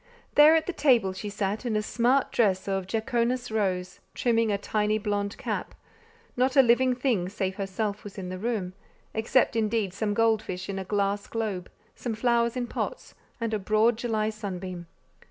[0.33, 4.57] There at the table she sat in a smart dress of "jaconas rose," trimming a
[4.57, 5.75] tiny blond cap:
[6.35, 8.73] not a living thing save herself was in the room,
[9.13, 13.59] except indeed some gold fish in a glass globe, some flowers in pots, and a
[13.59, 14.87] broad July sunbeam.